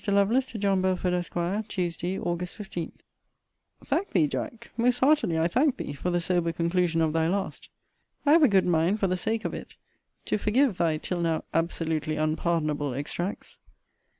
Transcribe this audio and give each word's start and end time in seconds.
LOVELACE, 0.07 0.47
TO 0.47 0.57
JOHN 0.57 0.81
BELFORD, 0.81 1.13
ESQ. 1.13 1.67
TUESDAY, 1.67 2.15
AUG. 2.17 2.39
15.* 2.41 2.41
* 2.55 2.55
Text 2.55 2.63
error: 2.73 2.73
should 2.73 2.81
be 2.81 2.85
Aug. 2.87 2.89
16. 2.89 2.91
Thank 3.85 4.09
thee, 4.13 4.27
Jack; 4.27 4.71
most 4.75 4.97
heartily 4.97 5.37
I 5.37 5.47
thank 5.47 5.77
thee, 5.77 5.93
for 5.93 6.09
the 6.09 6.19
sober 6.19 6.51
conclusion 6.51 7.01
of 7.01 7.13
thy 7.13 7.27
last! 7.27 7.69
I 8.25 8.31
have 8.31 8.41
a 8.41 8.47
good 8.47 8.65
mind, 8.65 8.99
for 8.99 9.05
the 9.05 9.15
sake 9.15 9.45
of 9.45 9.53
it, 9.53 9.75
to 10.25 10.39
forgive 10.39 10.77
thy 10.77 10.97
till 10.97 11.21
now 11.21 11.43
absolutely 11.53 12.15
unpardonable 12.15 12.95
extracts. 12.95 13.59